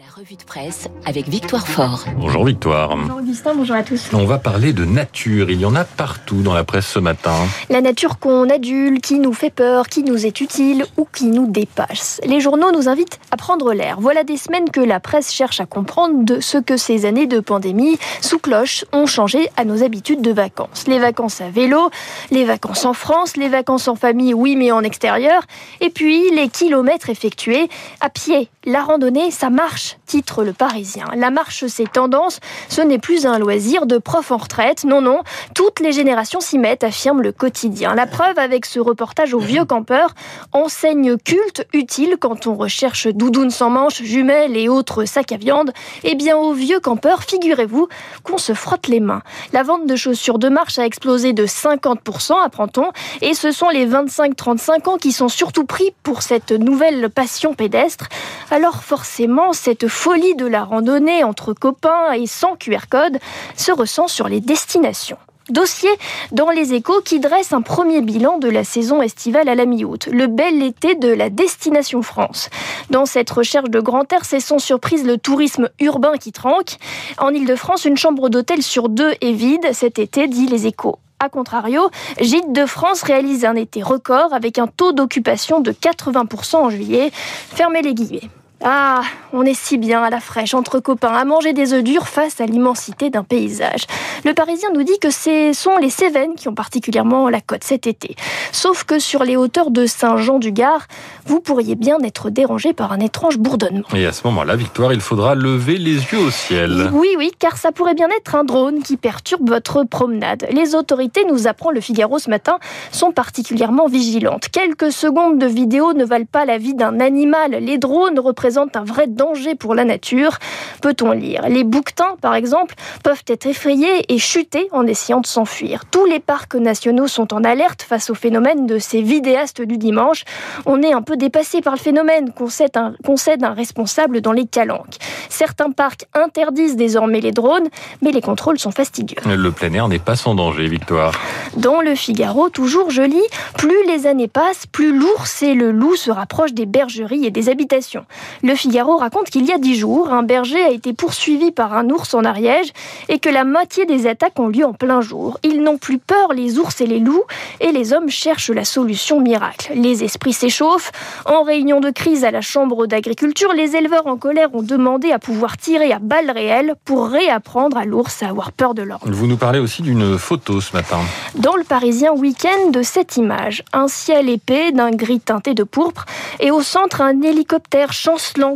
[0.00, 2.06] La revue de presse avec Victoire Fort.
[2.16, 2.96] Bonjour Victoire.
[2.96, 4.08] Bonjour Augustin, bonjour à tous.
[4.14, 5.50] On va parler de nature.
[5.50, 7.34] Il y en a partout dans la presse ce matin.
[7.68, 11.46] La nature qu'on adule, qui nous fait peur, qui nous est utile ou qui nous
[11.46, 12.18] dépasse.
[12.24, 14.00] Les journaux nous invitent à prendre l'air.
[14.00, 17.40] Voilà des semaines que la presse cherche à comprendre de ce que ces années de
[17.40, 20.86] pandémie sous cloche ont changé à nos habitudes de vacances.
[20.86, 21.90] Les vacances à vélo,
[22.30, 25.42] les vacances en France, les vacances en famille, oui mais en extérieur,
[25.82, 27.68] et puis les kilomètres effectués
[28.00, 28.48] à pied.
[28.64, 31.04] La randonnée, ça marche titre le Parisien.
[31.16, 34.84] La marche, c'est tendance, ce n'est plus un loisir de prof en retraite.
[34.84, 35.20] Non, non,
[35.54, 37.94] toutes les générations s'y mettent, affirme le quotidien.
[37.94, 40.14] La preuve avec ce reportage au vieux campeur,
[40.52, 45.72] enseigne culte, utile quand on recherche doudoune sans manches, jumelles et autres sacs à viande.
[46.04, 47.88] Eh bien, au vieux campeur, figurez-vous
[48.22, 49.22] qu'on se frotte les mains.
[49.52, 53.86] La vente de chaussures de marche a explosé de 50%, apprend-on, et ce sont les
[53.86, 58.08] 25-35 ans qui sont surtout pris pour cette nouvelle passion pédestre.
[58.50, 63.20] Alors forcément, cette folie de la randonnée entre copains et sans QR code
[63.56, 65.16] se ressent sur les destinations.
[65.48, 65.90] Dossier
[66.32, 70.08] dans les échos qui dresse un premier bilan de la saison estivale à la mi-août,
[70.10, 72.50] le bel été de la destination France.
[72.90, 76.78] Dans cette recherche de grand air, c'est sans surprise le tourisme urbain qui tranque.
[77.18, 80.98] En Ile-de-France, une chambre d'hôtel sur deux est vide cet été, dit les échos.
[81.20, 86.56] A contrario, Gîtes de France réalise un été record avec un taux d'occupation de 80%
[86.56, 87.12] en juillet.
[87.12, 88.30] Fermez les guillemets.
[88.62, 89.00] Ah,
[89.32, 92.42] on est si bien à la fraîche entre copains à manger des œufs durs face
[92.42, 93.86] à l'immensité d'un paysage.
[94.22, 97.86] Le Parisien nous dit que ce sont les Cévennes qui ont particulièrement la cote cet
[97.86, 98.16] été.
[98.52, 100.88] Sauf que sur les hauteurs de Saint-Jean-du-Gard,
[101.24, 103.86] vous pourriez bien être dérangé par un étrange bourdonnement.
[103.94, 106.90] Et à ce moment-là, Victoire, il faudra lever les yeux au ciel.
[106.92, 110.46] Oui, oui, car ça pourrait bien être un drone qui perturbe votre promenade.
[110.50, 112.58] Les autorités, nous apprend le Figaro ce matin,
[112.92, 114.48] sont particulièrement vigilantes.
[114.50, 117.52] Quelques secondes de vidéo ne valent pas la vie d'un animal.
[117.52, 120.38] Les drones représentent un vrai danger pour la nature,
[120.80, 121.48] peut-on lire.
[121.48, 125.84] Les bouquetins, par exemple, peuvent être effrayés et chuter en essayant de s'enfuir.
[125.90, 130.24] Tous les parcs nationaux sont en alerte face au phénomène de ces vidéastes du dimanche.
[130.66, 134.46] On est un peu dépassé par le phénomène, concède un, concède un responsable dans les
[134.46, 134.96] calanques.
[135.28, 137.68] Certains parcs interdisent désormais les drones,
[138.02, 139.18] mais les contrôles sont fastidieux.
[139.26, 141.14] Le plein air n'est pas sans danger, Victoire.
[141.56, 143.22] Dans le Figaro, toujours je lis,
[143.56, 147.48] plus les années passent, plus l'ours et le loup se rapprochent des bergeries et des
[147.48, 148.04] habitations.
[148.42, 151.90] Le Figaro raconte qu'il y a dix jours, un berger a été poursuivi par un
[151.90, 152.72] ours en Ariège
[153.10, 155.38] et que la moitié des attaques ont lieu en plein jour.
[155.42, 157.24] Ils n'ont plus peur, les ours et les loups,
[157.60, 159.72] et les hommes cherchent la solution miracle.
[159.74, 160.90] Les esprits s'échauffent.
[161.26, 165.18] En réunion de crise à la Chambre d'agriculture, les éleveurs en colère ont demandé à
[165.18, 169.06] pouvoir tirer à balles réelles pour réapprendre à l'ours à avoir peur de l'ordre.
[169.10, 171.00] Vous nous parlez aussi d'une photo ce matin.
[171.34, 176.06] Dans le Parisien Week-end de cette image, un ciel épais d'un gris teinté de pourpre
[176.38, 177.92] et au centre un hélicoptère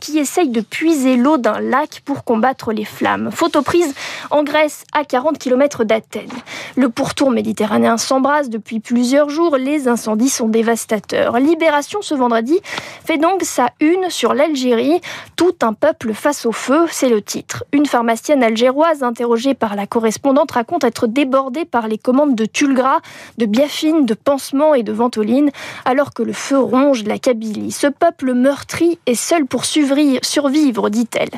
[0.00, 3.30] qui essaye de puiser l'eau d'un lac pour combattre les flammes.
[3.30, 3.94] Photo prise
[4.30, 6.28] en Grèce, à 40 km d'Athènes.
[6.76, 9.56] Le pourtour méditerranéen s'embrase depuis plusieurs jours.
[9.56, 11.38] Les incendies sont dévastateurs.
[11.38, 12.58] Libération ce vendredi
[13.04, 15.00] fait donc sa une sur l'Algérie.
[15.36, 17.64] Tout un peuple face au feu, c'est le titre.
[17.72, 22.98] Une pharmacienne algéroise interrogée par la correspondante raconte être débordée par les commandes de tulgras,
[23.38, 25.50] de biafine, de pansements et de ventoline,
[25.84, 27.72] alors que le feu ronge la Kabylie.
[27.72, 31.30] Ce peuple meurtri est seul pour survivre, dit-elle.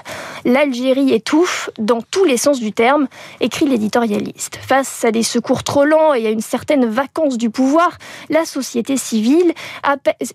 [0.44, 3.08] L'Algérie étouffe dans tous les sens du terme,
[3.40, 4.58] écrit l'éditorialiste.
[4.60, 7.98] Face à des secours trop lents et à une certaine vacance du pouvoir,
[8.30, 9.52] la société civile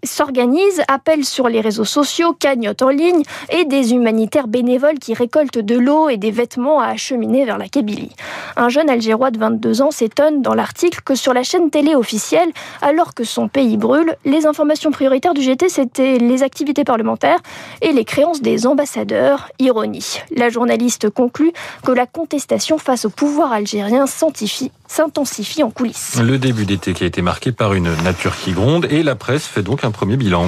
[0.03, 5.57] s'organise, appelle sur les réseaux sociaux, cagnotte en ligne et des humanitaires bénévoles qui récoltent
[5.57, 8.15] de l'eau et des vêtements à acheminer vers la Kabylie.
[8.55, 12.49] Un jeune Algérois de 22 ans s'étonne dans l'article que sur la chaîne télé officielle,
[12.81, 17.39] alors que son pays brûle, les informations prioritaires du GT, c'était les activités parlementaires
[17.81, 19.49] et les créances des ambassadeurs.
[19.59, 20.19] Ironie.
[20.35, 21.51] La journaliste conclut
[21.83, 26.19] que la contestation face au pouvoir algérien s'intensifie en coulisses.
[26.21, 29.45] Le début d'été qui a été marqué par une nature qui gronde et la presse
[29.45, 30.47] fait donc un premier bilan.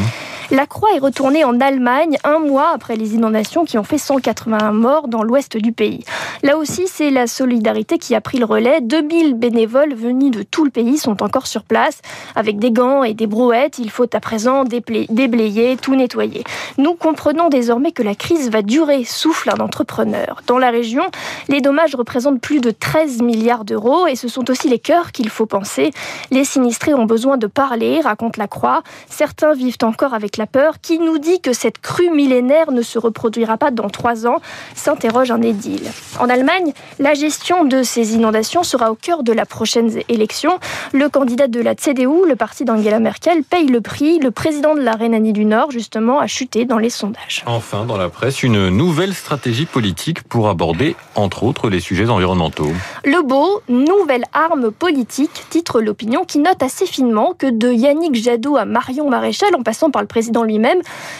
[0.51, 4.71] La croix est retournée en Allemagne un mois après les inondations qui ont fait 181
[4.71, 6.03] morts dans l'ouest du pays.
[6.41, 8.79] Là aussi, c'est la solidarité qui a pris le relais.
[8.81, 12.01] 2000 bénévoles venus de tout le pays sont encore sur place
[12.35, 13.77] avec des gants et des brouettes.
[13.77, 16.43] Il faut à présent déblayer, tout nettoyer.
[16.77, 20.41] Nous comprenons désormais que la crise va durer, souffle un entrepreneur.
[20.47, 21.03] Dans la région,
[21.49, 25.29] les dommages représentent plus de 13 milliards d'euros et ce sont aussi les cœurs qu'il
[25.29, 25.91] faut penser.
[26.31, 28.83] Les sinistrés ont besoin de parler, raconte la Croix.
[29.09, 30.79] Certains vivent encore avec la peur.
[30.81, 34.37] Qui nous dit que cette crue millénaire ne se reproduira pas dans trois ans
[34.75, 35.89] s'interroge un édile.
[36.29, 40.59] Allemagne, la gestion de ces inondations sera au cœur de la prochaine élection.
[40.91, 44.19] Le candidat de la CDU, le parti d'Angela Merkel, paye le prix.
[44.19, 47.43] Le président de la Rhénanie du Nord, justement, a chuté dans les sondages.
[47.45, 52.71] Enfin, dans la presse, une nouvelle stratégie politique pour aborder, entre autres, les sujets environnementaux.
[53.05, 58.57] Le beau, nouvelle arme politique, titre l'opinion, qui note assez finement que de Yannick Jadot
[58.57, 60.79] à Marion Maréchal, en passant par le président lui-même,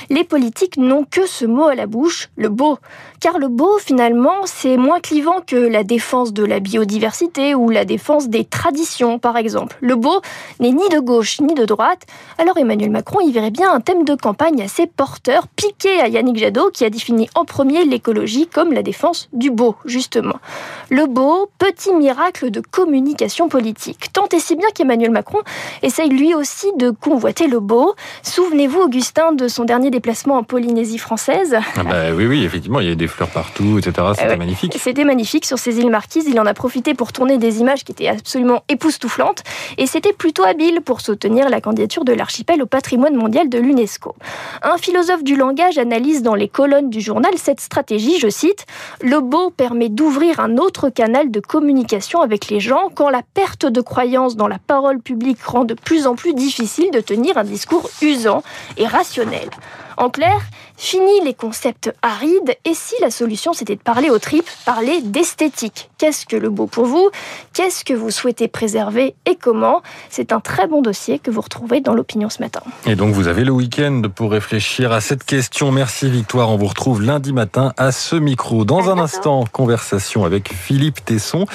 [0.10, 2.78] les politiques n'ont que ce mot à la bouche, le beau.
[3.20, 7.86] Car le beau, finalement, c'est moins clivant que la défense de la biodiversité ou la
[7.86, 9.78] défense des traditions, par exemple.
[9.82, 10.22] Le beau
[10.60, 12.06] n'est ni de gauche ni de droite.
[12.38, 16.38] Alors Emmanuel Macron y verrait bien un thème de campagne assez porteur, piqué à Yannick
[16.38, 20.40] Jadot, qui a défini en premier l'écologie comme la défense du beau, justement.
[20.90, 24.12] Le beau, petit miracle de communication politique.
[24.14, 25.40] Tant et si bien qu'Emmanuel Macron
[25.82, 27.96] essaye lui aussi de convoiter le beau.
[28.24, 31.58] Souvenez-vous, Augustin, de son dernier déplacement en Polynésie française.
[31.76, 34.08] Ah bah oui, oui, effectivement, il y a des fleurs partout, etc.
[34.16, 34.76] C'était magnifique.
[34.90, 36.26] C'était magnifique sur ces îles Marquises.
[36.28, 39.44] Il en a profité pour tourner des images qui étaient absolument époustouflantes.
[39.78, 44.16] Et c'était plutôt habile pour soutenir la candidature de l'archipel au patrimoine mondial de l'UNESCO.
[44.64, 48.66] Un philosophe du langage analyse dans les colonnes du journal cette stratégie, je cite,
[49.04, 53.68] Le beau permet d'ouvrir un autre canal de communication avec les gens quand la perte
[53.68, 57.44] de croyance dans la parole publique rend de plus en plus difficile de tenir un
[57.44, 58.42] discours usant
[58.76, 59.50] et rationnel.
[60.00, 60.40] En clair,
[60.78, 65.89] fini les concepts arides et si la solution c'était de parler aux tripes, parler d'esthétique.
[66.00, 67.10] Qu'est-ce que le beau pour vous?
[67.54, 69.82] Qu'est-ce que vous souhaitez préserver et comment?
[70.10, 72.62] C'est un très bon dossier que vous retrouvez dans l'opinion ce matin.
[72.86, 75.74] Et donc vous avez le week-end pour réfléchir à cette question.
[75.74, 78.64] Merci Victoire, on vous retrouve lundi matin à ce micro.
[78.64, 81.46] Dans un instant, conversation avec Philippe Tesson.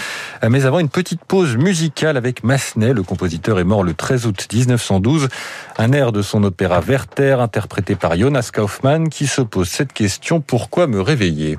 [0.46, 4.46] Mais avant une petite pause musicale avec Massenet, le compositeur est mort le 13 août
[4.52, 5.28] 1912.
[5.78, 9.92] Un air de son opéra Werther interprété par Jonas Jonas Kaufmann qui se pose cette
[9.92, 11.58] question pourquoi me réveiller?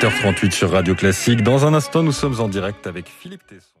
[0.00, 1.42] 8h38 sur Radio Classique.
[1.42, 3.80] Dans un instant, nous sommes en direct avec Philippe Tesson.